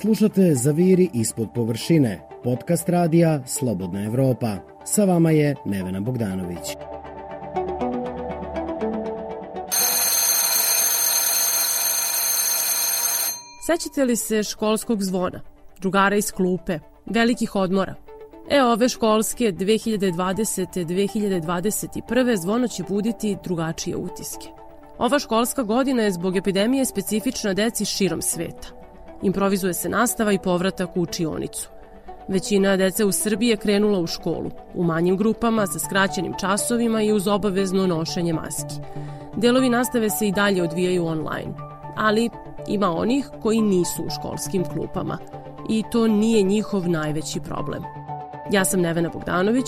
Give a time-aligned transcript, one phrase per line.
[0.00, 4.56] Slušate Zaviri ispod površine, podcast radija Slobodna Evropa.
[4.84, 6.76] Sa vama je Nevena Bogdanović.
[13.66, 15.40] Sećate li se školskog zvona,
[15.80, 17.94] drugara iz klupe, velikih odmora?
[18.50, 20.84] E, ove školske 2020.
[20.84, 22.36] 2021.
[22.42, 24.48] zvono će buditi drugačije utiske.
[24.98, 28.85] Ova školska godina je zbog epidemije specifična deci širom sveta.
[29.22, 31.68] Improvizuje se nastava i povratak u učionicu.
[32.28, 37.12] Većina dece u Srbiji je krenula u školu, u manjim grupama, sa skraćenim časovima i
[37.12, 38.74] uz obavezno nošenje maski.
[39.36, 41.54] Delovi nastave se i dalje odvijaju online,
[41.96, 42.30] ali
[42.68, 45.18] ima onih koji nisu u školskim klupama
[45.68, 47.82] i to nije njihov najveći problem.
[48.52, 49.66] Ja sam Nevena Bogdanović,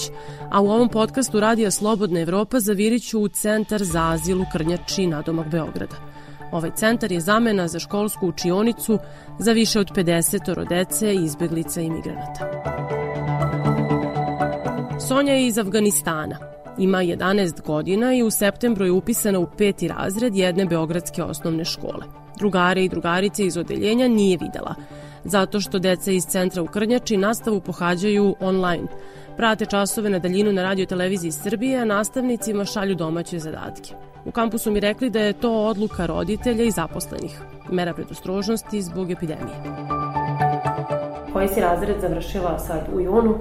[0.50, 5.22] a u ovom podcastu Radija Slobodna Evropa zaviriću u Centar za azil u Krnjači na
[5.22, 6.07] domak Beograda.
[6.52, 8.98] Ovaj centar je zamena za školsku učionicu
[9.38, 12.50] za više od 50 dece, izbeglica i migranata.
[15.08, 16.36] Sonja je iz Afganistana.
[16.78, 22.04] Ima 11 godina i u septembru je upisana u peti razred jedne beogradske osnovne škole.
[22.38, 24.74] Drugare i drugarice iz odeljenja nije videla–
[25.24, 28.88] zato što deca iz centra u Krnjači nastavu pohađaju online.
[29.36, 33.94] Prate časove na daljinu na radio televiziji Srbije, a nastavnicima šalju domaće zadatke.
[34.28, 37.40] U kampusu mi rekli da je to odluka roditelja i zaposlenih.
[37.70, 39.56] Mera predostrožnosti zbog epidemije.
[41.32, 43.34] Koji si razred završila sad u junu?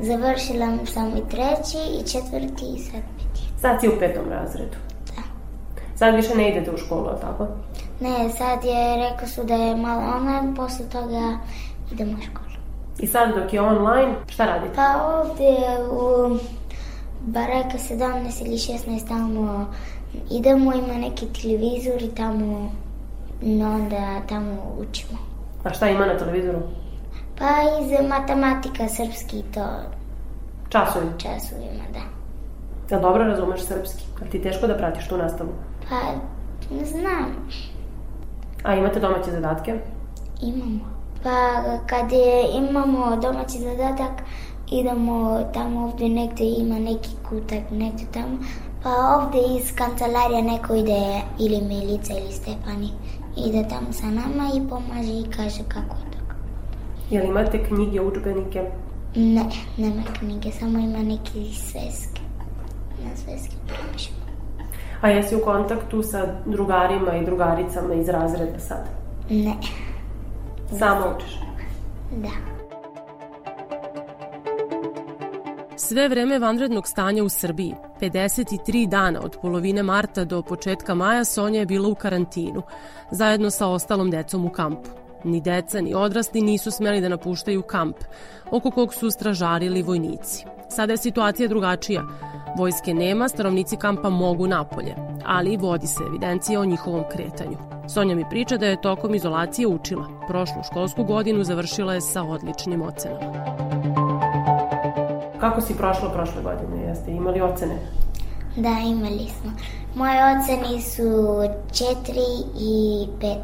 [0.00, 3.60] Završila sam i treći, i četvrti, i sad peti.
[3.60, 4.76] Sad si u petom razredu?
[5.06, 5.22] Da.
[5.96, 7.46] Sad više ne idete u školu, ali tako?
[8.00, 11.38] Ne, sad je, rekao su da je malo online, posle toga
[11.92, 12.50] idemo u školu.
[12.98, 14.74] I sad dok je online, šta radite?
[14.76, 15.56] Pa ovde
[15.92, 16.36] u
[17.20, 19.66] Bareka 17 ili 16 tamo
[20.30, 22.70] idemo, ima neki televizor i tamo
[23.42, 25.18] no onda tamo učimo.
[25.64, 26.58] A šta ima na televizoru?
[27.38, 27.46] Pa
[27.82, 29.66] iz matematika, srpski i to.
[30.68, 31.06] Časovi?
[31.18, 32.00] Časovima, da.
[32.94, 34.04] Ja dobro razumeš srpski?
[34.22, 35.50] A ti teško da pratiš tu nastavu?
[35.88, 35.96] Pa,
[36.74, 37.48] ne znam.
[38.62, 39.74] A imate domaće zadatke?
[40.42, 40.80] Imamo.
[41.22, 44.22] Pa kad je, imamo domaći zadatak,
[44.70, 48.38] idemo tamo ovde negde ima neki kutak, negde tamo,
[48.82, 52.90] pa ovde iz kancelarija neko ide, ili Milica ili Stefani,
[53.46, 56.18] ide tamo sa nama i pomaže i kaže kako je to.
[57.10, 58.62] Jel imate knjige, učbenike?
[59.14, 59.44] Ne,
[59.76, 62.20] nema knjige, samo ima neki sveske.
[63.04, 64.20] Na sveske prepišemo.
[65.00, 68.88] A jesi u kontaktu sa drugarima i drugaricama iz razreda sad?
[69.30, 69.54] Ne.
[70.78, 71.38] Samo učiš?
[72.16, 72.59] Da.
[75.82, 81.60] Sve vreme vanrednog stanja u Srbiji, 53 dana od polovine marta do početka maja, Sonja
[81.60, 82.62] je bila u karantinu,
[83.10, 84.90] zajedno sa ostalom decom u kampu.
[85.24, 87.96] Ni deca, ni odrasli nisu smeli da napuštaju kamp,
[88.50, 90.44] oko kog su stražarili vojnici.
[90.68, 92.02] Sada je situacija drugačija.
[92.58, 97.56] Vojske nema, stanovnici kampa mogu napolje, ali vodi se evidencija o njihovom kretanju.
[97.94, 100.06] Sonja mi priča da je tokom izolacije učila.
[100.28, 103.99] Prošlu školsku godinu završila je sa odličnim ocenama.
[105.40, 106.82] Kako si prošla prošle godine?
[106.82, 107.78] Jeste imali ocene?
[108.56, 109.50] Da, imali smo.
[109.94, 111.92] Moje ocene su 4
[112.60, 113.36] i 5.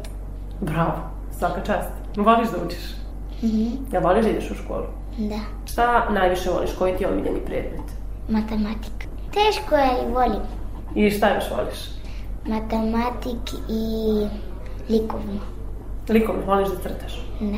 [0.61, 0.93] Bravo,
[1.39, 1.89] svaka čast.
[2.17, 2.83] Voliš da učiš?
[3.43, 3.67] Mhm.
[3.93, 4.85] Ja voliš da ideš u školu?
[5.17, 5.39] Da.
[5.71, 6.69] Šta najviše voliš?
[6.79, 7.87] Koji ti je omiljeni predmet?
[8.29, 9.07] Matematika.
[9.33, 10.41] Teško je, ali volim.
[10.95, 11.79] I šta još voliš?
[12.45, 14.27] Matematik i
[14.93, 15.39] likovno.
[16.09, 17.21] Likovno, voliš da crtaš?
[17.39, 17.57] Da.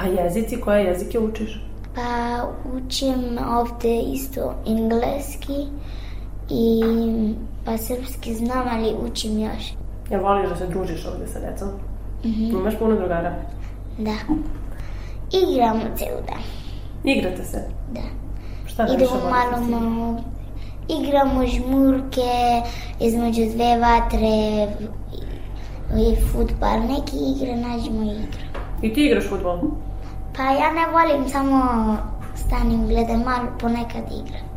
[0.00, 1.64] A jezici, koje jezike učiš?
[1.94, 2.40] Pa
[2.76, 5.66] učim ovde isto engleski
[6.50, 6.82] i
[7.64, 9.72] pa srpski znam, ali učim još.
[10.10, 11.68] Ja voliš da se družiš ovde sa decom?
[12.24, 12.44] Mhm.
[12.44, 13.34] Imaš puno drugara?
[13.98, 14.16] Da.
[15.32, 16.42] Igramo ceo dan.
[17.04, 17.58] Igrate se?
[17.92, 18.00] Da.
[18.66, 20.20] Šta Idemo malo malo,
[21.00, 22.62] igramo žmurke
[23.00, 24.68] između dve vatre
[25.96, 26.80] i futbal.
[26.80, 28.54] Neki igre nađemo i igramo.
[28.82, 29.58] I ti igraš futbol?
[30.36, 31.58] Pa ja ne volim samo
[32.36, 34.54] stanim, gledam malo, ponekad igram.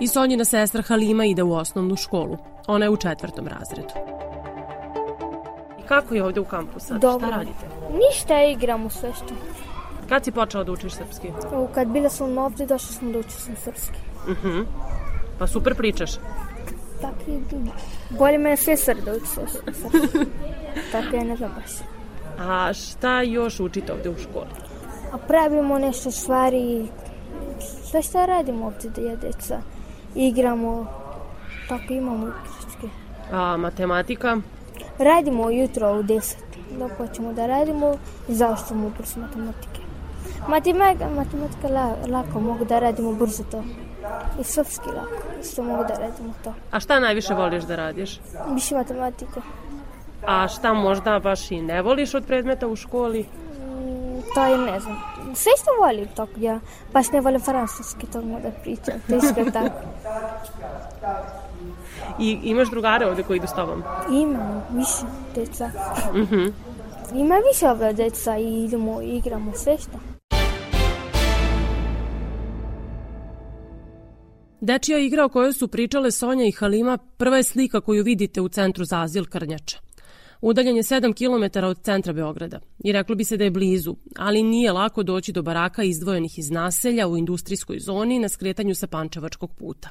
[0.00, 2.38] I Sonjina sestra Halima ide u osnovnu školu.
[2.66, 3.88] Ona je u četvrtom razredu.
[5.78, 7.00] I kako je ovde u kampu sad?
[7.00, 7.26] Dobro.
[7.28, 7.66] Šta radite?
[7.92, 9.34] Ništa, igramo sve što.
[10.08, 11.28] Kad si počela da učiš srpski?
[11.52, 13.98] Evo, Kad bila sam ovde, došla sam da učim sam srpski.
[14.28, 14.60] Mhm.
[15.38, 16.10] Pa super pričaš.
[17.00, 17.40] Tako i
[18.18, 20.18] bolje me je sesar da uči sve srpski.
[20.92, 21.70] Tako je ne znam baš.
[22.48, 24.46] A šta još učite ovde u školi?
[25.12, 26.88] A pravimo nešto stvari,
[27.90, 29.58] sve šta radimo ovde da je deca.
[30.14, 30.86] Igramo,
[31.68, 32.88] tako imamo igračke.
[33.32, 34.36] A matematika?
[34.98, 36.34] Radimo ujutro u 10.
[36.78, 37.94] dok hoćemo da radimo
[38.28, 39.80] i završimo kurs matematike.
[40.48, 43.62] Matematika, matematika la, lako, mogu da radimo brzo to.
[44.40, 46.54] I srpski lako, isto mogu da radimo to.
[46.70, 48.20] A šta najviše voliš da radiš?
[48.54, 49.40] Više matematika.
[50.26, 53.20] A šta možda baš i ne voliš od predmeta u školi?
[53.20, 54.96] Mm, to je ne znam.
[55.34, 56.60] Sve što volim tog ja.
[56.92, 58.94] Baš ne volim francuski, to da pričam.
[59.08, 59.76] To je tako.
[62.18, 63.82] I imaš drugare ovde koji idu s tobom?
[64.12, 65.70] Imam, više deca.
[66.10, 66.52] Uh -huh.
[67.14, 69.98] Ima više ove deca i idemo, igramo, sve što.
[74.60, 78.48] Dečija igra o kojoj su pričale Sonja i Halima prva je slika koju vidite u
[78.48, 79.78] centru za azil Krnjača.
[80.42, 84.42] Udaljen je 7 km od centra Beograda i reklo bi se da je blizu, ali
[84.42, 89.54] nije lako doći do baraka izdvojenih iz naselja u industrijskoj zoni na skretanju sa Pančevačkog
[89.54, 89.88] puta.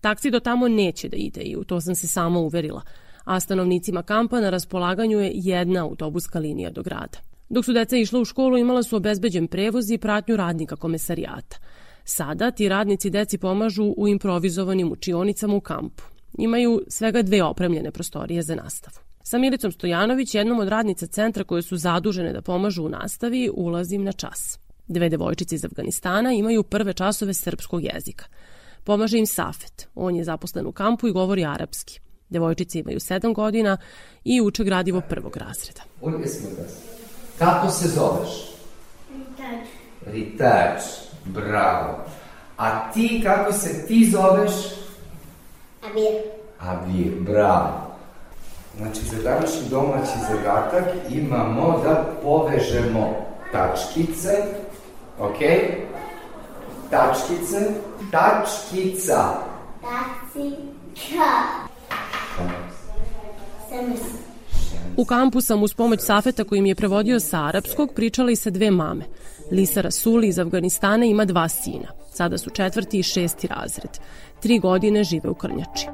[0.00, 2.82] Taksi do tamo neće da ide i u to sam se samo uverila,
[3.24, 7.18] a stanovnicima kampa na raspolaganju je jedna autobuska linija do grada.
[7.48, 11.56] Dok su deca išla u školu imala su obezbeđen prevoz i pratnju radnika komesarijata.
[12.04, 16.02] Sada ti radnici deci pomažu u improvizovanim učionicama u kampu.
[16.38, 19.07] Imaju svega dve opremljene prostorije za nastavu.
[19.28, 24.04] Sa Milicom Stojanović, jednom od radnica centra koje su zadužene da pomažu u nastavi, ulazim
[24.04, 24.58] na čas.
[24.86, 28.24] Dve devojčice iz Afganistana imaju prve časove srpskog jezika.
[28.84, 29.88] Pomaže im Safet.
[29.94, 32.00] On je zaposlen u kampu i govori arapski.
[32.28, 33.76] Devojčice imaju 7 godina
[34.24, 35.80] i uče gradivo prvog razreda.
[37.38, 38.30] Kako se zoveš?
[39.10, 39.68] Ritač.
[40.06, 40.80] Ritač.
[41.24, 42.04] Bravo.
[42.56, 44.52] A ti, kako se ti zoveš?
[45.82, 46.12] Abir.
[46.58, 47.87] Abir, bravo.
[48.78, 54.30] Znači, za današnji domaći zadatak imamo da povežemo tačkice,
[55.18, 55.38] ok?
[56.90, 57.70] Tačkice,
[58.10, 59.24] tačkica.
[59.80, 61.58] Tačkica.
[64.96, 68.50] U kampu sam uz pomoć Safeta koji mi je prevodio sa arapskog pričala i sa
[68.50, 69.04] dve mame.
[69.50, 71.88] Lisa Rasuli iz Afganistana ima dva sina.
[72.12, 73.90] Sada su četvrti i šesti razred.
[74.40, 75.86] Tri godine žive u Krnjači.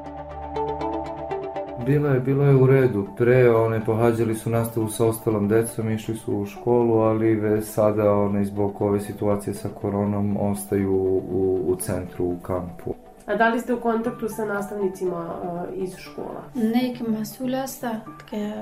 [1.86, 3.06] Bilo je, bilo je u redu.
[3.16, 8.12] Pre one pohađali su nastavu sa ostalom decom, išli su u školu, ali već sada
[8.12, 12.94] one zbog ove situacije sa koronom ostaju u, u centru, u kampu.
[13.25, 16.41] A da li ste u kontaktu sa nastavnicima uh, iz škola?
[16.55, 17.85] نه یک مسئول است
[18.29, 18.53] که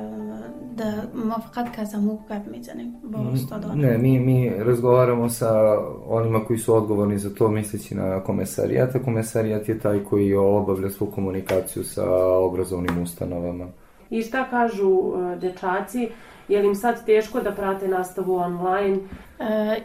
[0.77, 0.93] در
[1.25, 6.75] موافقت که زمو گپ میزنیم با استادان Ne, mi, mi razgovaramo sa onima koji su
[6.75, 12.05] odgovorni za to, misleći na komesarijat, a komesarijat je taj koji obavlja svu komunikaciju sa
[12.47, 13.65] obrazovnim ustanovama.
[14.11, 16.09] I šta kažu uh, dečaci?
[16.47, 18.99] Je li im sad teško da prate nastavu online?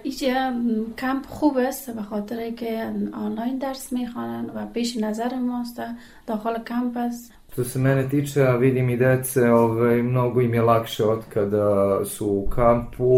[0.03, 0.25] ایش
[0.99, 5.81] کمپ خوب است به خاطر که آنلاین درس میخوانن و پیش نظر ماست
[6.27, 10.63] داخل کمپ است Što se mene tiče, a vidim i dece, ovaj, mnogo im je
[10.63, 13.11] lakše od kada su u kampu,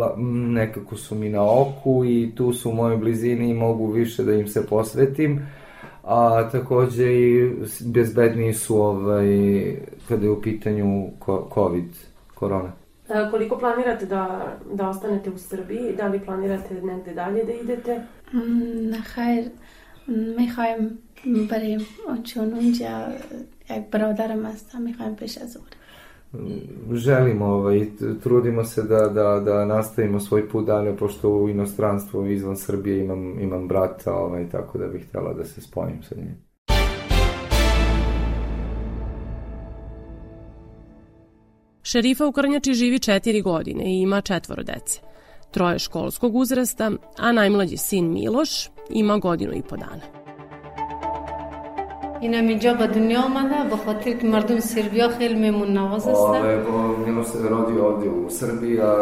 [0.00, 0.14] la,
[0.48, 4.32] nekako su mi na oku i tu su u mojoj blizini i mogu više da
[4.32, 5.46] im se posvetim.
[6.04, 7.52] A takođe i
[7.84, 9.26] bezbedniji su ovaj,
[10.08, 11.10] kada je u pitanju
[11.54, 11.90] COVID,
[12.34, 12.72] korona.
[13.08, 15.94] A, koliko planirate da, da ostanete u Srbiji?
[15.96, 18.02] Da li planirate negde dalje da idete?
[18.90, 19.44] نه خیر
[20.38, 20.98] میخوایم
[21.50, 21.80] بریم
[22.22, 23.08] چون اونجا
[23.70, 25.66] یک برادرم هستم میخوایم پیش از اون
[26.92, 27.86] želimo, ovaj,
[28.22, 33.40] trudimo se da, da, da nastavimo svoj put dalje, pošto u inostranstvu izvan Srbije imam,
[33.40, 36.43] imam brata, ovaj, tako da bih htela da se spojim sa njim.
[41.87, 44.99] Šerifa u Krnjači živi četiri godine i ima četvoro dece.
[45.51, 48.49] Troje školskog uzrasta, a najmlađi sin Miloš
[48.89, 50.24] ima godinu i po dana.
[52.24, 56.64] اینم اینجا به دنیا آمده به خاطر که مردم سربیا خیلی میمون نواز هستن Ove,
[56.66, 56.76] po,
[57.06, 58.92] Miloš se rodio ovdje u Srbiji, a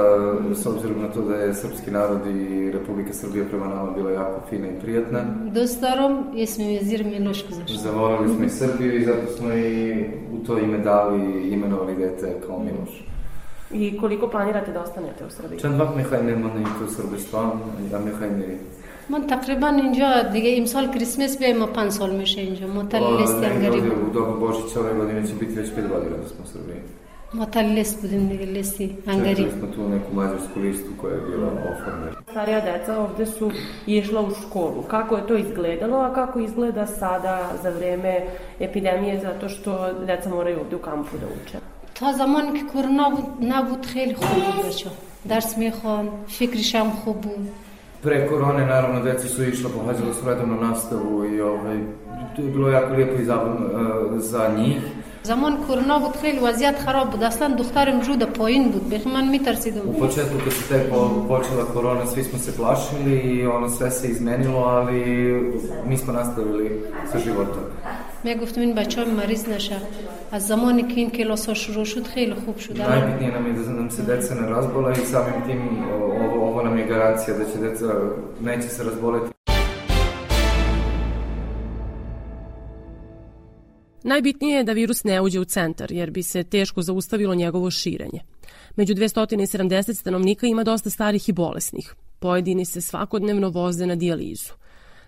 [0.55, 4.41] s obzirom na to da je srpski narod i Republika Srbija prema nama bila jako
[4.51, 5.21] fina i prijatna,
[5.55, 10.47] دوست دارم اسم وزیر میلوش گذاشتم zavolali smo i Srbiju i zato smo i u
[10.47, 13.05] to ime dali i imenovali dete kao Miloš.
[13.73, 15.59] I koliko planirate da ostanete u Srbiji?
[15.59, 17.51] چند وقت میخوایم بمانیم تو سربستان
[17.93, 18.59] یا میخوایم بریم
[19.10, 23.44] من تقریبا اینجا دیگه امسال کریسمس بیایم ما پنج سال میشه اینجا ما تل لیست
[23.44, 26.44] هنگاری ovdje بود u dobu Božića ove godine će biti već pet godina da smo
[26.44, 26.82] u Srbiji.
[27.34, 31.22] ما تل لیست بودیم دیگه لیستی هنگاری Čekali smo tu neku mađarsku listu koja je
[31.22, 32.22] bila oformljena.
[32.32, 33.52] Starija deca ovde su
[33.88, 34.82] išla u školu.
[34.82, 38.14] Kako je to izgledalo, a kako izgleda sada za vreme
[38.60, 41.58] epidemije, zato što deca moraju ovde u kampu da uče?
[41.96, 44.90] تا زمان که کرونا بود نبود خیلی خوب بود بچه
[45.30, 47.50] درس میخوان فکرش هم خوب بود
[48.03, 51.79] Pre korone, naravno, deca su išla, pohađala su redovnu nastavu i ovaj,
[52.37, 54.79] to je bilo jako lijepo i zabavno uh, za njih.
[55.25, 59.81] زمان کرونا بود خیلی وضعیت خراب بود اصلا دخترم جوده پایین بود بیخ من میترسیدم
[59.87, 63.91] U početku kad se tek po- počela korona, svi smo se plašili i ono sve
[63.91, 65.01] se izmenilo, ali
[65.89, 66.81] mi smo nastavili
[67.13, 67.63] sa životom.
[68.25, 69.77] می گفتم این بچه مریض نشه
[70.33, 73.53] از زمانی که این کلاس ها شروع شد خیلی خوب شد الان Najbitnije nam je
[73.53, 75.61] da nam se deca ne razbole i samim tim
[75.93, 77.86] o- ovo, ovo nam je garancija da će deca
[78.42, 79.34] neće se razboleti.
[84.04, 88.20] Najbitnije je da virus ne uđe u centar, jer bi se teško zaustavilo njegovo širenje.
[88.76, 91.94] Među 270 stanovnika ima dosta starih i bolesnih.
[92.20, 94.54] Pojedini se svakodnevno voze na dijalizu.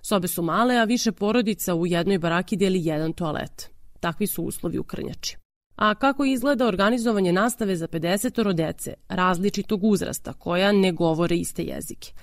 [0.02, 3.70] Sobe su male, a više porodica u jednoj baraki deli jedan toalet.
[4.00, 5.45] Takvi su uslovi u Krnjači.
[5.76, 12.14] A kako izgleda organizovanje nastave za 50 dece različitog uzrasta koja ne govore iste jezike?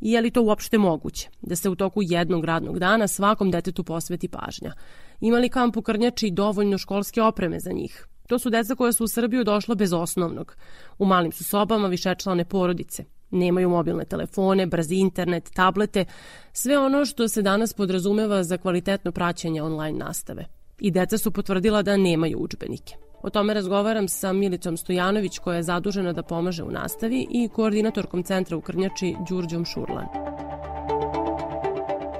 [0.00, 3.84] I je li to uopšte moguće, da se u toku jednog radnog dana svakom detetu
[3.84, 4.72] posveti pažnja?
[5.20, 8.06] Ima li kamp u Krnjači dovoljno školske opreme za njih?
[8.26, 10.56] To su deca koja su u Srbiju došla bez osnovnog.
[10.98, 13.04] U malim su sobama višečlane porodice.
[13.30, 16.04] Nemaju mobilne telefone, brzi internet, tablete,
[16.52, 20.59] sve ono što se danas podrazumeva za kvalitetno praćenje online nastave.
[20.80, 22.94] I deca su potvrdila da nemaju učbenike.
[23.22, 28.22] O tome razgovaram sa Milicom Stojanović koja je zadužena da pomaže u nastavi i koordinatorkom
[28.22, 30.06] centra u Krnjači Đurđom Šurlan.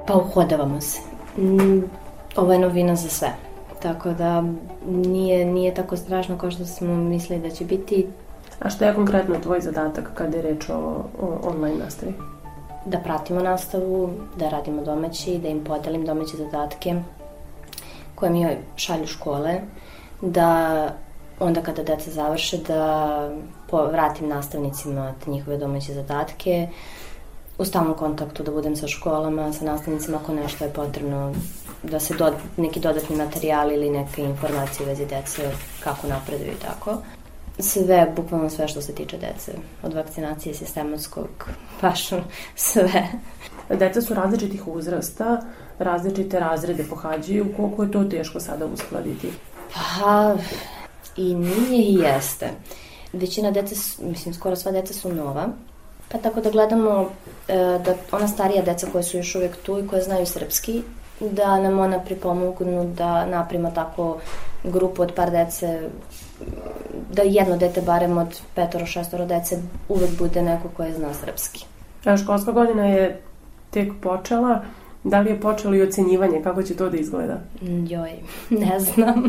[0.06, 1.00] Pa uhodavamo se.
[1.38, 1.82] Mm,
[2.36, 3.28] Ovo je novina za sve.
[3.82, 4.44] Tako da
[4.86, 8.06] nije, nije tako strašno kao što smo mislili da će biti
[8.60, 12.12] A što je konkretno tvoj zadatak kada je reč o, o online nastavi?
[12.84, 16.94] da pratimo nastavu, da radimo domaći, da im podelim domaće zadatke
[18.20, 19.60] koje mi šalju škole,
[20.20, 20.88] da
[21.40, 23.30] onda kada deca završe da
[23.92, 26.68] vratim nastavnicima te njihove domaće zadatke,
[27.60, 31.34] u stalnom kontaktu da budem sa školama, sa nastavnicima ako nešto je potrebno
[31.82, 35.50] da se do, neki dodatni materijal ili neke informacije vezi dece
[35.84, 36.96] kako napreduju i tako.
[37.58, 39.52] Sve, bukvalno sve što se tiče dece.
[39.82, 41.28] Od vakcinacije sistematskog,
[41.82, 42.08] baš
[42.54, 43.06] sve.
[43.68, 45.42] Deca su različitih uzrasta,
[45.80, 49.32] različite razrede pohađaju, koliko je to teško sada uskladiti?
[49.74, 50.34] Pa,
[51.16, 52.50] i nije i jeste.
[53.12, 55.48] Većina dece, mislim, skoro sva deca su nova,
[56.08, 57.10] pa tako da gledamo
[57.48, 60.82] e, da ona starija deca koja su još uvek tu i koja znaju srpski,
[61.20, 64.18] da nam ona pripomognu da napravimo tako
[64.64, 65.88] grupu od par dece,
[67.12, 69.58] da jedno dete barem od petoro, šestoro dece
[69.88, 71.64] uvek bude neko koje zna srpski.
[72.04, 73.22] A školska godina je
[73.70, 74.60] tek počela,
[75.04, 77.40] da li je počelo i ocenjivanje, kako će to da izgleda?
[77.62, 78.12] Mm, Joj,
[78.64, 79.24] ne znam.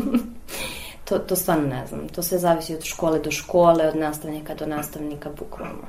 [1.04, 2.08] to, to stvarno ne znam.
[2.08, 5.86] To sve zavisi od škole do škole, od nastavnika do nastavnika, bukvalno.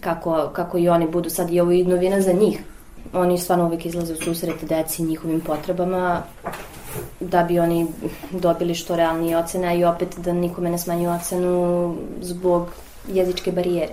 [0.00, 2.62] Kako, kako i oni budu sad i ovo je novina za njih.
[3.12, 6.22] Oni stvarno uvek izlaze u susret deci i njihovim potrebama
[7.20, 7.86] da bi oni
[8.30, 12.68] dobili što realnije ocene i opet da nikome ne smanju ocenu zbog
[13.08, 13.92] jezičke barijere.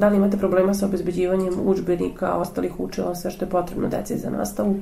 [0.00, 4.30] Da li imate problema sa obezbeđivanjem učbenika, ostalih učila, sve što je potrebno deci za
[4.30, 4.76] nastavu?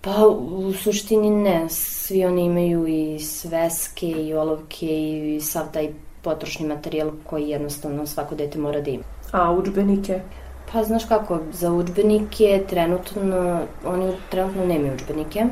[0.00, 4.86] Pa u suštini ne, svi oni imaju i sveske i olovke
[5.36, 5.88] i sav taj
[6.22, 9.02] potrošni materijal koji jednostavno svako dete mora da ima.
[9.32, 10.20] A učbenike?
[10.72, 15.44] Pa znaš kako, za učbenike trenutno, oni trenutno nemaju učbenike,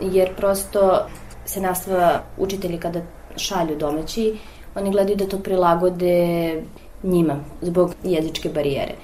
[0.00, 1.06] jer prosto
[1.44, 3.00] se nastava učitelji kada
[3.36, 4.38] šalju domaći,
[4.74, 6.62] oni gledaju da to prilagode
[7.04, 8.94] njima zbog jezičke barijere.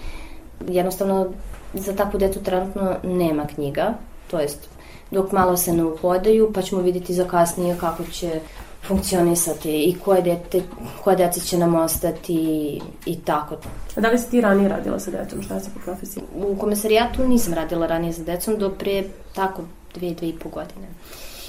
[0.69, 1.29] Jednostavno,
[1.75, 3.95] za takvu decu trenutno nema knjiga,
[4.31, 4.69] to jest
[5.11, 8.41] dok malo se ne uhodaju, pa ćemo vidjeti za kasnije kako će
[8.87, 10.63] funkcionisati i koje, dete,
[11.05, 13.57] koje dece će nam ostati i, i tako.
[13.97, 15.43] A da li si ti ranije radila sa decom?
[15.43, 16.23] Šta si po profesiji?
[16.37, 19.05] U komisarijatu nisam radila ranije sa decom do pre
[19.35, 19.63] tako
[19.95, 20.89] dve, dve i po godine.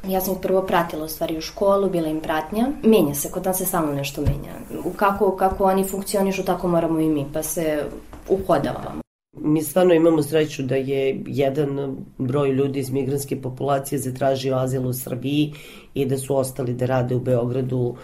[0.08, 2.67] Ja sam ih prvo pratila u stvari u školu, bila im pratnja.
[2.84, 4.84] Menja se, kod nas se samo nešto menja.
[4.96, 7.84] Kako, kako oni funkcionišu, tako moramo i mi, pa se
[8.29, 9.01] uhodavamo.
[9.38, 14.93] Mi stvarno imamo sreću da je jedan broj ljudi iz migranske populacije zatražio azil u
[14.93, 15.53] Srbiji
[15.93, 17.96] i da su ostali da rade u Beogradu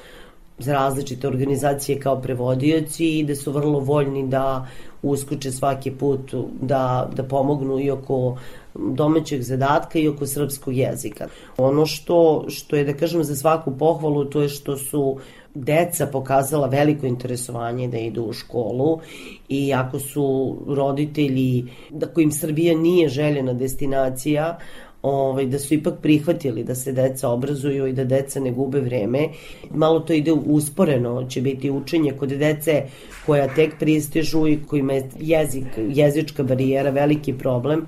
[0.60, 4.68] za različite organizacije kao prevodioci i da su vrlo voljni da
[5.02, 8.38] uskuče svaki put da, da pomognu i oko
[8.80, 11.28] domaćeg zadatka i oko srpskog jezika.
[11.58, 15.18] Ono što, što je, da kažem, za svaku pohvalu, to je što su
[15.54, 19.00] deca pokazala veliko interesovanje da idu u školu
[19.50, 24.58] i ako su roditelji, da kojim Srbija nije željena destinacija,
[25.02, 29.30] ovaj, da su ipak prihvatili da se deca obrazuju i da deca ne gube vreme.
[29.72, 32.84] Malo to ide usporeno, će biti učenje kod dece
[33.26, 37.88] koja tek pristižu i kojima je jezik, jezička barijera veliki problem,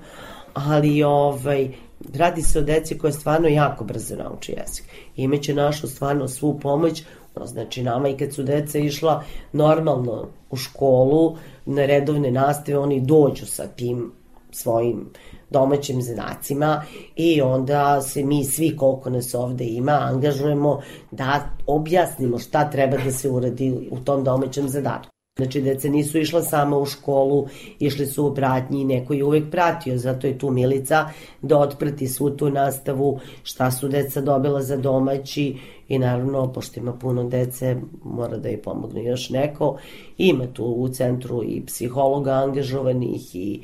[0.54, 1.70] ali ovaj,
[2.14, 4.84] radi se o deci koja stvarno jako brzo nauči jezik.
[5.16, 7.02] Imaće našu stvarno svu pomoć,
[7.44, 13.46] znači nama i kad su deca išla normalno u školu, na redovne nastave, oni dođu
[13.46, 14.12] sa tim
[14.50, 15.10] svojim
[15.50, 16.82] domaćim zadacima
[17.16, 20.80] i onda se mi svi koliko nas ovde ima angažujemo
[21.10, 25.19] da objasnimo šta treba da se uradi u tom domaćem zadatku.
[25.40, 27.46] Znači, deca nisu išla sama u školu,
[27.78, 31.08] išli su u pratnji i neko je uvek pratio, zato je tu Milica
[31.42, 35.56] da otprati svu tu nastavu, šta su deca dobila za domaći
[35.88, 39.76] i naravno, pošto ima puno dece, mora da je pomogne još neko.
[40.18, 43.62] Ima tu u centru i psihologa angažovanih i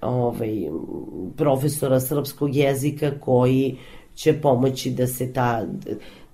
[0.00, 0.68] ovaj,
[1.36, 3.76] profesora srpskog jezika koji
[4.14, 5.66] će pomoći da se ta...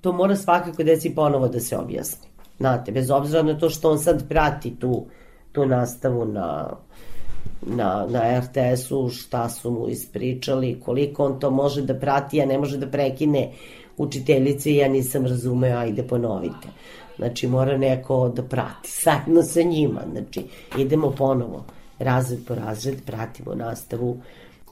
[0.01, 2.36] To mora svakako deci ponovo da se objasni.
[2.59, 5.07] Znate, bez obzira na to što on sad prati tu,
[5.53, 6.71] tu nastavu na,
[7.63, 12.59] na, na RTS-u, šta su mu ispričali, koliko on to može da prati, a ne
[12.59, 13.51] može da prekine
[13.97, 16.69] učiteljice, ja nisam razumeo, ajde ponovite.
[17.17, 20.43] Znači, mora neko da prati, sadno sa njima, znači,
[20.79, 21.65] idemo ponovo,
[21.99, 24.21] razred po razred, pratimo nastavu,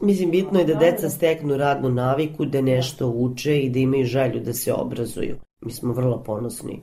[0.00, 4.40] Mislim, bitno je da deca steknu radnu naviku, da nešto uče i da imaju želju
[4.40, 5.36] da se obrazuju.
[5.60, 6.80] Mi smo vrlo ponosni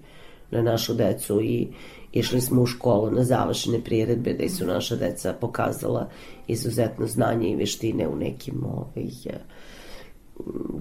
[0.52, 1.68] na našu decu i
[2.12, 6.10] išli smo u školu na završene priredbe da su naša deca pokazala
[6.48, 9.08] izuzetno znanje i veštine u nekim ovaj,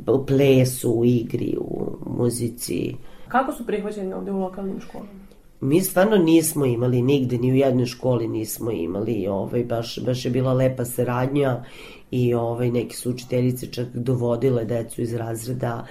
[0.06, 2.94] u plesu, u igri, u muzici.
[3.28, 5.10] Kako su prihvaćeni ovde u lokalnim školama?
[5.60, 10.30] Mi stvarno nismo imali nigde, ni u jednoj školi nismo imali, ovaj, baš, baš je
[10.30, 11.64] bila lepa saradnja
[12.10, 15.86] i ovaj, neke su učiteljice čak dovodile decu iz razreda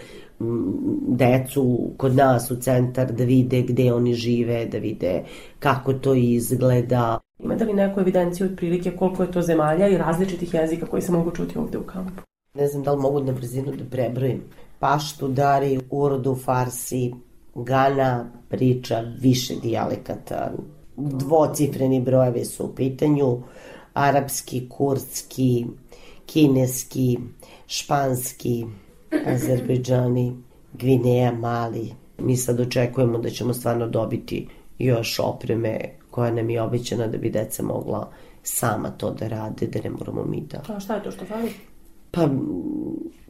[1.08, 5.24] decu kod nas u centar da vide gde oni žive, da vide
[5.60, 7.20] kako to izgleda.
[7.40, 11.32] Imate li neku evidenciju otprilike koliko je to zemalja i različitih jezika koji se mogu
[11.32, 12.22] čuti ovde u kampu?
[12.54, 14.42] Ne znam da li mogu na brzinu da prebrojim.
[14.80, 17.14] Paštu, Dari, Urdu, Farsi,
[17.56, 20.52] Gana priča više dijalekata.
[20.98, 23.42] Dvocifreni brojevi su u pitanju.
[23.94, 25.66] Arapski, kurdski,
[26.26, 27.18] kineski,
[27.68, 28.66] španski,
[29.26, 30.34] Azerbejdžani,
[30.74, 31.94] Gvineja, Mali.
[32.18, 34.48] Mi sad očekujemo da ćemo stvarno dobiti
[34.80, 35.80] još opreme
[36.12, 38.12] koja nam je obećana da bi deca mogla
[38.44, 40.62] sama to da rade, da ne moramo mi da...
[40.76, 41.52] A šta je to što fali?
[42.12, 42.28] Pa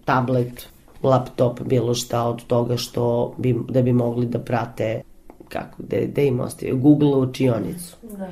[0.05, 0.67] tablet,
[1.03, 5.01] laptop, bilo šta od toga što bi, da bi mogli da prate
[5.49, 7.97] kako, da, da im ostaje, Google učionicu.
[8.17, 8.29] Da.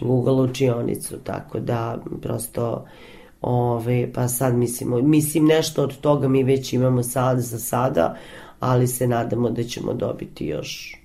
[0.00, 2.84] Google učionicu, tako da prosto
[3.40, 8.16] Ove, pa sad mislimo, mislim nešto od toga mi već imamo sad za sada,
[8.60, 10.96] ali se nadamo da ćemo dobiti još,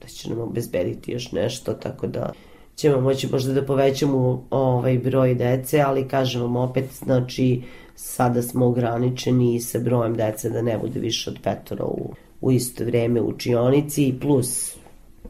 [0.00, 2.32] da će nam obezbediti još nešto, tako da
[2.76, 7.62] ćemo moći možda da povećamo ovaj broj dece, ali kažem vam opet, znači
[7.94, 12.84] sada smo ograničeni sa brojem dece da ne bude više od petora u, u isto
[12.84, 14.76] vreme u učionici plus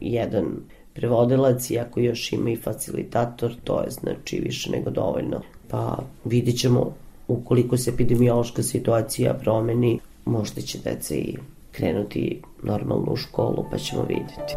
[0.01, 0.45] jedan
[0.93, 5.41] prevodilac i ako još ima i facilitator, to je znači više nego dovoljno
[5.73, 6.93] pa vidit ćemo
[7.27, 11.37] ukoliko se epidemiološka situacija promeni, možda će deca i
[11.71, 14.53] krenuti normalno u školu, pa ćemo videti.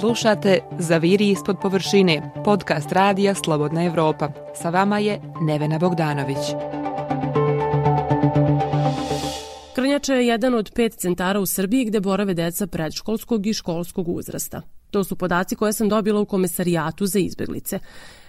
[0.00, 4.32] Slušate Zaviri ispod površine, podcast radija Slobodna Evropa.
[4.54, 6.38] Sa vama je Nevena Bogdanović.
[9.74, 14.62] Krnjača je jedan od pet centara u Srbiji gde borave deca predškolskog i školskog uzrasta.
[14.90, 17.78] To su podaci koje sam dobila u komesarijatu za izbeglice.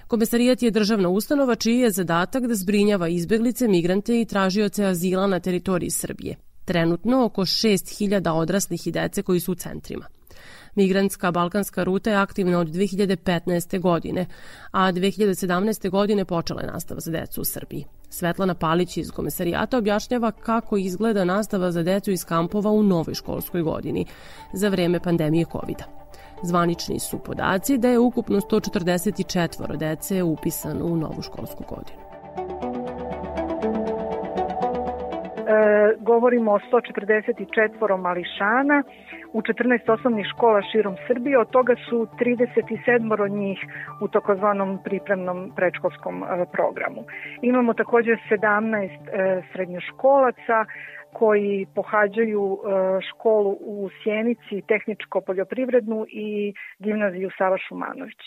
[0.10, 5.40] Komesarijat je državna ustanova čiji je zadatak da zbrinjava izbeglice, migrante i tražioce azila na
[5.40, 6.36] teritoriji Srbije.
[6.66, 10.06] Trenutno oko 6000 odraslih i dece koji su u centrima.
[10.76, 13.80] Migrantska balkanska ruta je aktivna od 2015.
[13.80, 14.26] godine,
[14.72, 15.90] a 2017.
[15.90, 17.86] godine počela je nastava za decu u Srbiji.
[18.10, 23.62] Svetlana Palić iz komesarijata objašnjava kako izgleda nastava za decu iz kampova u novoj školskoj
[23.62, 24.06] godini
[24.54, 25.99] za vreme pandemije covid -a.
[26.42, 32.10] Zvanični su podaci da je ukupno 144 dece upisano u novu školsku godinu.
[35.50, 38.84] E, govorimo o 144 mališana
[39.34, 43.60] u 14 osnovnih škola širom Srbije, od toga su 37 od njih
[44.02, 47.04] u takozvanom pripremnom predškolskom e, programu.
[47.42, 50.66] Imamo takođe 17 e, srednjoškolaca,
[51.14, 58.22] koji pohađaju e, školu u Sjenici, tehničko-poljoprivrednu i gimnaziju Sava Šumanović.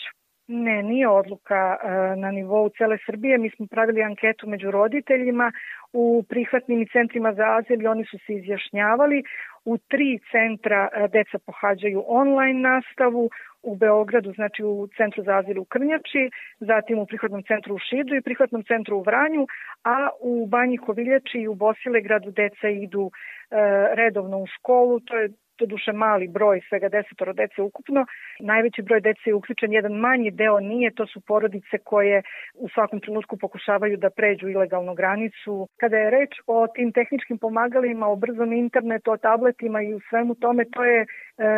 [0.47, 3.37] Ne, nije odluka e, na nivou cele Srbije.
[3.37, 5.51] Mi smo pravili anketu među roditeljima
[5.93, 9.23] u prihvatnim centrima za azil i oni su se izjašnjavali.
[9.65, 13.29] U tri centra e, deca pohađaju online nastavu,
[13.63, 18.15] u Beogradu, znači u centru za azil u Krnjači, zatim u prihvatnom centru u Šidu
[18.15, 19.47] i prihvatnom centru u Vranju,
[19.83, 23.55] a u Banji Koviljači i u Bosilegradu deca idu e,
[23.95, 28.05] redovno u školu, to je to duše mali broj, svega desetoro dece ukupno.
[28.39, 32.23] Najveći broj dece je uključen, jedan manji deo nije, to su porodice koje
[32.55, 35.67] u svakom trenutku pokušavaju da pređu ilegalnu granicu.
[35.79, 40.35] Kada je reč o tim tehničkim pomagalima, o brzom internetu, o tabletima i u svemu
[40.35, 41.05] tome, to je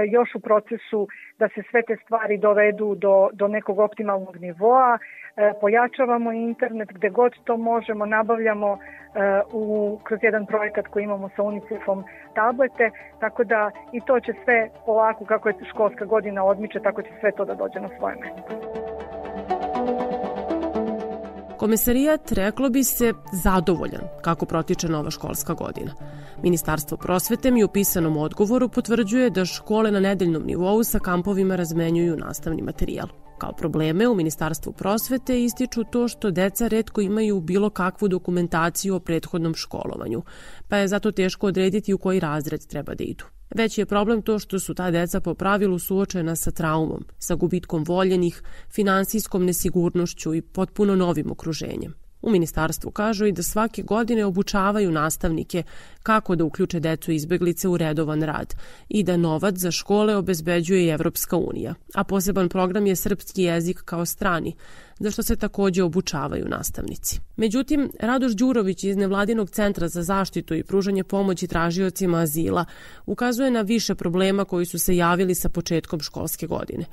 [0.09, 1.07] još u procesu
[1.39, 4.97] da se sve te stvari dovedu do, do nekog optimalnog nivoa.
[5.37, 8.77] E, pojačavamo internet gde god to možemo, nabavljamo e,
[9.51, 12.03] u, kroz jedan projekat koji imamo sa UNICEF-om
[12.35, 17.09] tablete, tako da i to će sve polako kako je školska godina odmiče, tako će
[17.19, 18.94] sve to da dođe na svoje mesto.
[21.65, 25.93] Komesarijat, reklo bi se, zadovoljan kako protiče nova školska godina.
[26.43, 32.17] Ministarstvo prosvete mi u pisanom odgovoru potvrđuje da škole na nedeljnom nivou sa kampovima razmenjuju
[32.17, 33.07] nastavni materijal.
[33.37, 38.99] Kao probleme u Ministarstvu prosvete ističu to što deca redko imaju bilo kakvu dokumentaciju o
[38.99, 40.21] prethodnom školovanju,
[40.69, 43.25] pa je zato teško odrediti u koji razred treba da idu.
[43.55, 47.83] Već je problem to što su ta deca po pravilu suočena sa traumom, sa gubitkom
[47.87, 51.93] voljenih, finansijskom nesigurnošću i potpuno novim okruženjem.
[52.21, 55.63] U ministarstvu kažu i da svake godine obučavaju nastavnike
[56.03, 58.55] kako da uključe decu izbeglice u redovan rad
[58.89, 63.81] i da novac za škole obezbeđuje i Evropska unija, a poseban program je srpski jezik
[63.81, 64.55] kao strani,
[64.99, 67.19] za što se takođe obučavaju nastavnici.
[67.35, 72.65] Međutim, Radoš Đurović iz Nevladinog centra za zaštitu i pružanje pomoći tražiocima azila
[73.05, 76.85] ukazuje na više problema koji su se javili sa početkom školske godine.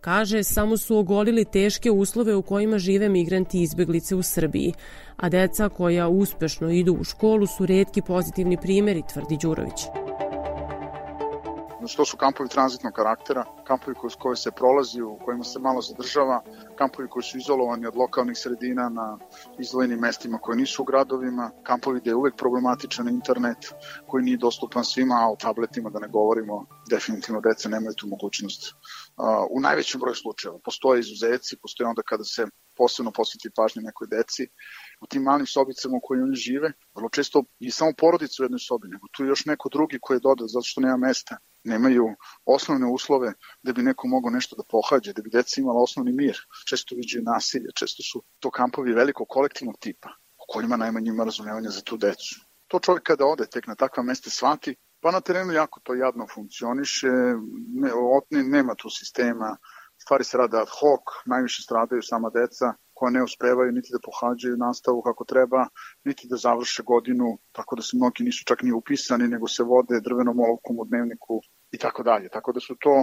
[0.00, 4.72] Kaže, samo su ogolili teške uslove u kojima žive migranti izbeglice u Srbiji,
[5.16, 9.80] a deca koja uspešno idu u školu su redki pozitivni primjeri, tvrdi Đurović.
[11.84, 15.80] Znači, to su kampovi tranzitnog karaktera, kampovi kroz koje se prolazi, u kojima se malo
[15.82, 16.42] zadržava,
[16.78, 19.18] kampovi koji su izolovani od lokalnih sredina na
[19.58, 23.58] izvojenim mestima koje nisu u gradovima, kampovi gde je uvek problematičan internet
[24.06, 28.74] koji nije dostupan svima, a o tabletima da ne govorimo, definitivno deca nemaju tu mogućnost.
[29.50, 34.48] U najvećem broju slučajeva postoje izuzeci, postoje onda kada se posebno posveti pažnje nekoj deci,
[35.04, 38.62] u tim malim sobicama u kojima oni žive, vrlo često i samo porodica u jednoj
[38.68, 42.06] sobi, nego tu je još neko drugi koji je dodao zato što nema mesta nemaju
[42.44, 46.38] osnovne uslove da bi neko mogao nešto da pohađe, da bi deca imala osnovni mir.
[46.68, 50.08] Često viđaju nasilje, često su to kampovi velikog kolektivnog tipa,
[50.42, 52.40] u kojima najmanje ima razumevanja za tu decu.
[52.68, 56.26] To čovjek kada ode tek na takva mesta shvati, pa na terenu jako to jadno
[56.34, 57.08] funkcioniše,
[57.74, 59.56] ne, otne, nema tu sistema,
[59.98, 64.56] stvari se rade ad hoc, najviše stradaju sama deca, koja ne uspevaju niti da pohađaju
[64.56, 65.66] nastavu kako treba,
[66.04, 70.00] niti da završe godinu, tako da se mnogi nisu čak ni upisani, nego se vode
[70.00, 71.40] drvenom olovkom u dnevniku
[71.70, 72.28] i tako dalje.
[72.36, 72.94] Tako da su to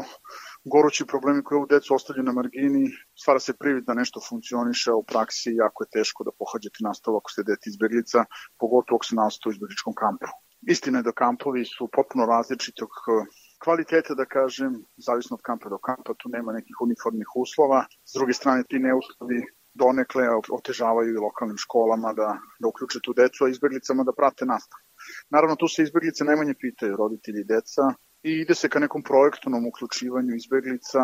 [0.73, 2.83] gorući problemi koji ovu decu ostavljaju na margini,
[3.21, 7.31] stvara se privid da nešto funkcioniše, u praksi jako je teško da pohađate nastavu ako
[7.31, 8.25] ste dete izbeglica,
[8.59, 10.33] pogotovo ako se nastavu u izbegličkom kampu.
[10.73, 13.25] Istina je da kampovi su potpuno različitog eh,
[13.63, 17.85] kvaliteta, da kažem, zavisno od kampa do kampa, tu nema nekih uniformnih uslova.
[18.09, 19.41] S druge strane, ti neuslovi
[19.73, 24.83] donekle otežavaju i lokalnim školama da, da uključe tu decu, a izbeglicama da prate nastavu.
[25.29, 29.67] Naravno, tu se izbeglice najmanje pitaju, roditelji i deca, i ide se ka nekom projektovnom
[29.67, 30.99] uključivanju izbeglica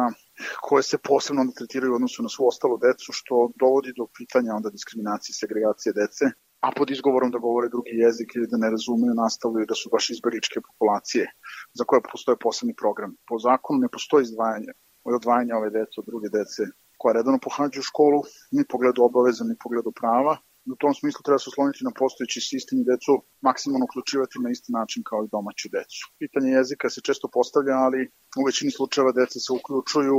[0.62, 4.56] koje se posebno onda tretiraju u odnosu na svu ostalu decu, što dovodi do pitanja
[4.56, 6.26] onda diskriminacije i segregacije dece,
[6.66, 10.10] a pod izgovorom da govore drugi jezik ili da ne razumeju nastavu da su baš
[10.10, 11.26] izbegličke populacije
[11.74, 13.16] za koje postoje posebni program.
[13.28, 14.72] Po zakonu ne postoji izdvajanje
[15.04, 16.64] od odvajanja ove dece od druge dece
[17.00, 18.20] koja redano pohađaju školu,
[18.56, 20.38] ni pogledu obaveza, ni pogledu prava.
[20.76, 23.14] U tom smislu treba se osloniti na postojeći sistem i decu
[23.48, 26.02] maksimalno uključivati na isti način kao i domaću decu.
[26.22, 28.02] Pitanje jezika se često postavlja, ali
[28.40, 30.18] u većini slučajeva deca se uključuju,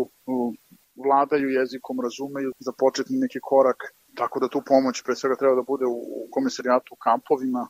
[1.05, 3.81] vladaju jezikom, razumeju za početni neki korak,
[4.21, 5.99] tako da tu pomoć pre svega treba da bude u
[6.35, 7.63] komisarijatu, u kampovima,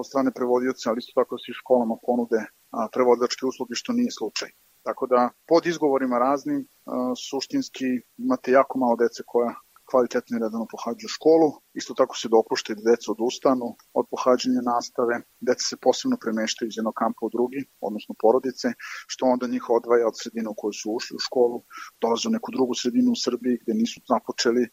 [0.00, 2.40] od strane prevodioca, ali isto tako se i školama ponude
[2.94, 4.50] prevodilačke usluge, što nije slučaj.
[4.86, 5.20] Tako da
[5.50, 6.66] pod izgovorima raznim
[7.28, 7.88] suštinski
[8.24, 9.54] imate jako malo dece koja
[9.90, 11.48] kvalitetno i redano pohađaju školu.
[11.80, 13.68] Isto tako se dopušta da deca odustanu
[13.98, 15.14] od pohađanja nastave.
[15.48, 18.68] Deca se posebno premeštaju iz jednog kampa u drugi, odnosno porodice,
[19.12, 21.58] što onda njih odvaja od sredine u kojoj su ušli u školu,
[22.02, 24.64] dolaze u neku drugu sredinu u Srbiji gde nisu započeli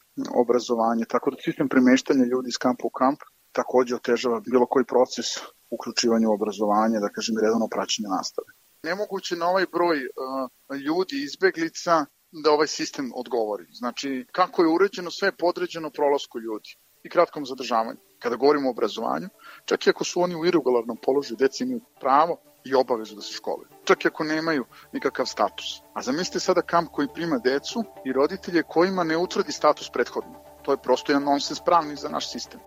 [0.43, 1.05] obrazovanje.
[1.13, 3.19] Tako da sistem premeštanja ljudi iz kampa u kamp
[3.59, 5.27] takođe otežava bilo koji proces
[5.75, 8.51] uključivanja u obrazovanje, da kažem, redano praćenje nastave
[8.83, 12.05] nemoguće na ovaj broj uh, ljudi, izbeglica,
[12.43, 13.65] da ovaj sistem odgovori.
[13.71, 16.69] Znači, kako je uređeno, sve je podređeno prolasku ljudi
[17.03, 17.99] i kratkom zadržavanju.
[18.19, 19.29] Kada govorimo o obrazovanju,
[19.65, 23.33] čak i ako su oni u irregularnom položaju, deca imaju pravo i obavezu da se
[23.33, 25.65] školuju, čak i ako nemaju nikakav status.
[25.93, 30.35] A zamislite sada kamp koji prima decu i roditelje kojima ne utvrdi status prethodno.
[30.63, 32.59] To je prosto jedan nonsens pravni za naš sistem.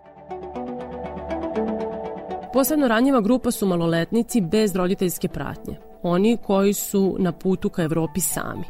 [2.53, 5.86] Posebno ranjiva grupa su maloletnici bez roditeljske pratnje.
[6.03, 8.63] Oni koji su na putu ka Evropi sami.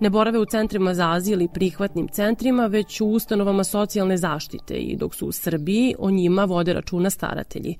[0.00, 4.96] Ne borave u centrima za azil i prihvatnim centrima, već u ustanovama socijalne zaštite i
[4.96, 7.76] dok su u Srbiji, o njima vode računa staratelji.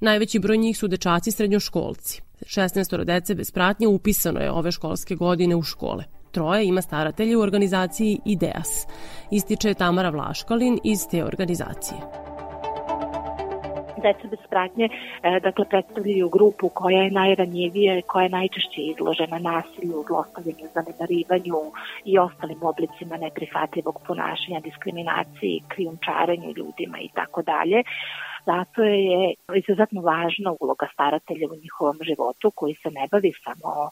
[0.00, 2.22] Najveći broj njih su dečaci srednjoškolci.
[2.40, 6.04] 16 dece bez pratnje upisano je ove školske godine u škole.
[6.32, 8.86] Troje ima staratelje u organizaciji IDEAS,
[9.30, 12.25] ističe Tamara Vlaškalin iz te organizacije
[14.02, 20.04] deca bez pratnje e, dakle, predstavljaju grupu koja je najranjivija, koja je najčešće izložena nasilju,
[20.08, 21.60] zlostavljanju, zanemarivanju
[22.04, 27.82] i ostalim oblicima neprihvatljivog ponašanja, diskriminaciji, krijumčarenju ljudima i tako dalje.
[28.46, 33.90] Zato je izuzetno važna uloga staratelja u njihovom životu koji se ne bavi samo uh,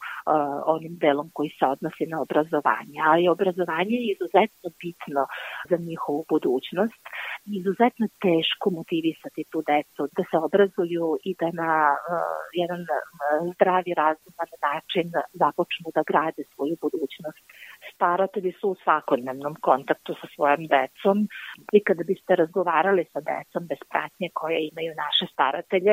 [0.75, 5.23] onim delom koji se odnosi na obrazovanje, ali obrazovanje je izuzetno bitno
[5.71, 7.03] za njihovu budućnost.
[7.47, 12.99] Izuzetno teško motivisati tu decu da se obrazuju i da na uh, jedan uh,
[13.55, 15.07] zdravi, razuman način
[15.43, 17.45] započnu da grade svoju budućnost.
[17.95, 21.17] Staratelji su u svakodnevnom kontaktu sa svojom decom
[21.77, 25.93] i kada biste razgovarali sa decom bez pratnje koje imaju naše staratelje,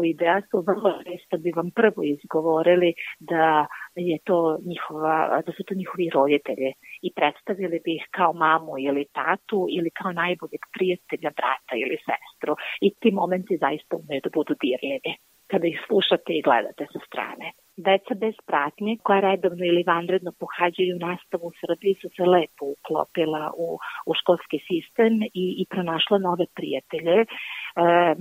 [0.00, 2.90] u ideja su vrlo često bi vam prvo izgovorili
[3.30, 3.66] da
[4.02, 6.72] je to njihova, da su to njihovi roditelji.
[7.02, 12.52] I predstavili bi ih kao mamu ili tatu ili kao najboljeg prijatelja, brata ili sestru.
[12.80, 15.12] I ti momenti zaista umeju da budu dirljivi.
[15.50, 17.46] Kada ih slušate i gledate sa strane.
[17.86, 23.44] Deca bez pratnje koja redovno ili vanredno pohađaju nastavu u Srbiji su se lepo uklopila
[23.56, 23.68] u,
[24.08, 27.26] u školski sistem i, i pronašla nove prijatelje e,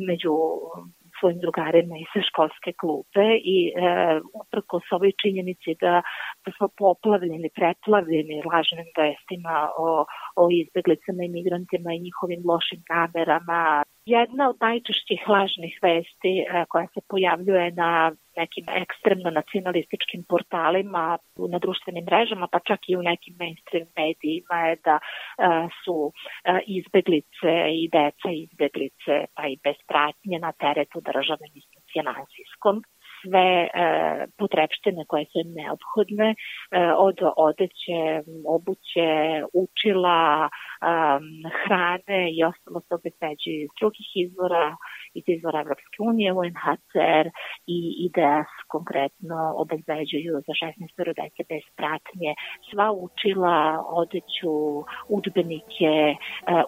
[0.10, 0.34] među
[1.20, 3.26] svojim drugarima i sa školske klupe
[3.56, 3.72] i e,
[4.42, 6.02] uprko s ovoj činjenici da,
[6.46, 10.06] da smo poplavljeni, preplavljeni lažnim vestima o,
[10.42, 13.84] o izbeglicama i migrantima i njihovim lošim namerama.
[14.06, 17.92] Jedna od najčešćih lažnih vesti e, koja se pojavljuje na
[18.38, 21.18] nekim ekstremno nacionalističkim portalima,
[21.54, 26.14] na društvenim mrežama, pa čak i u nekim mainstream medijima je da uh, su uh,
[26.78, 31.48] izbeglice i deca izbeglice, pa i bez pratnje na teretu države
[31.94, 32.84] finansijskom.
[33.22, 33.70] Sve e,
[34.38, 36.36] potrebštine koje su im neophodne, e,
[37.08, 38.02] od odeće,
[38.56, 39.10] obuće,
[39.64, 40.50] učila, e,
[41.62, 44.68] hrane i ostalo se obezbeđuju iz drugih izvora,
[45.14, 47.26] iz izvora Evropske unije, UNHCR
[47.76, 52.32] i IDS konkretno obezbeđuju za 16 dece bez pratnje
[52.70, 53.58] sva učila,
[54.02, 54.54] odeću,
[55.18, 56.16] udbenike, e,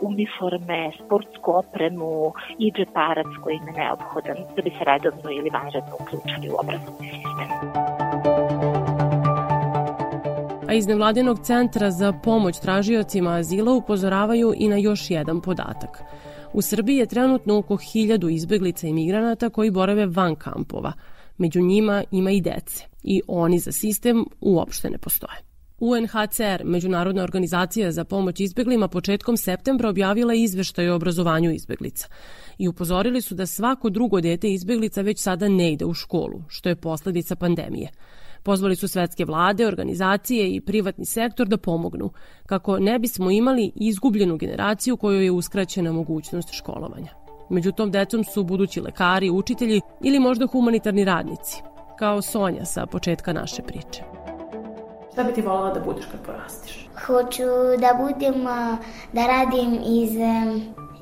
[0.02, 5.94] uniforme, sportsku opremu i džeparac koji im je neophodan da bi se redovno ili vanredno
[6.02, 7.50] uključili u obrazovni sistem
[10.70, 16.04] a iz nevladinog centra za pomoć tražiocima azila upozoravaju i na još jedan podatak.
[16.54, 20.94] U Srbiji je trenutno oko hiljadu izbeglica i migranata koji borave van kampova.
[21.38, 25.50] Među njima ima i dece i oni za sistem uopšte ne postoje.
[25.80, 32.08] UNHCR, Međunarodna organizacija za pomoć izbeglima, početkom septembra objavila izveštaj o obrazovanju izbeglica
[32.58, 36.70] i upozorili su da svako drugo dete izbeglica već sada ne ide u školu, što
[36.70, 37.90] je posledica pandemije.
[38.44, 42.12] Pozvali su svetske vlade, organizacije i privatni sektor da pomognu,
[42.46, 47.12] kako ne bismo imali izgubljenu generaciju kojoj je uskraćena mogućnost školovanja.
[47.50, 51.62] Među tom decom su budući lekari, učitelji ili možda humanitarni radnici,
[52.00, 54.04] kao Sonja sa početka naše priče.
[55.14, 56.88] Šta bi ti volala da budeš kad porastiš?
[57.06, 57.44] Hoću
[57.80, 58.44] da budem,
[59.14, 60.12] da radim iz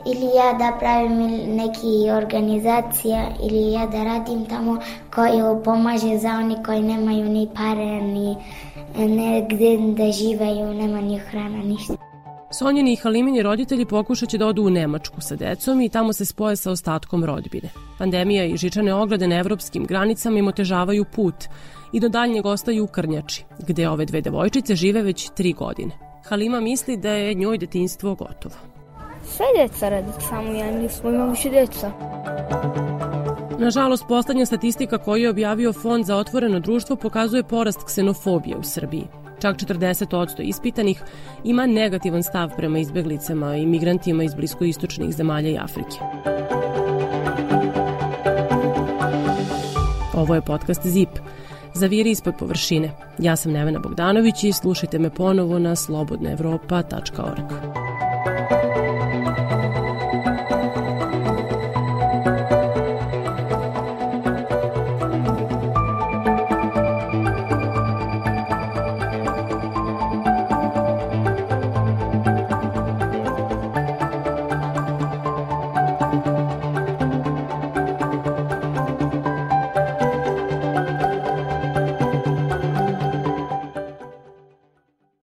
[0.05, 1.17] ili ja da pravim
[1.55, 4.77] neki organizacija ili ja da radim tamo
[5.15, 8.35] koji pomaže za oni koji nemaju ni pare ni
[8.97, 11.93] negde da živaju, nema ni hrana, ništa.
[12.51, 16.25] Sonjeni i Halimini roditelji pokušat će da odu u Nemačku sa decom i tamo se
[16.25, 17.69] spoje sa ostatkom rodbine.
[17.97, 21.35] Pandemija i žičane ograde na evropskim granicama im otežavaju put
[21.91, 25.91] i do daljnjeg ostaju u Krnjači, gde ove dve devojčice žive već tri godine.
[26.29, 28.76] Halima misli da je njoj detinstvo gotovo.
[29.27, 31.91] Sve deca radi, samo ja nismo imali više deca.
[33.59, 39.07] Nažalost, poslednja statistika koju je objavio Fond za otvoreno društvo pokazuje porast ksenofobije u Srbiji.
[39.41, 41.03] Čak 40% ispitanih
[41.43, 45.97] ima negativan stav prema izbeglicama i migrantima iz bliskoistočnih zemalja i Afrike.
[50.13, 51.09] Ovo je podcast ZIP.
[51.73, 52.91] Zaviri ispod površine.
[53.19, 57.86] Ja sam Nevena Bogdanović i slušajte me ponovo na slobodnaevropa.org.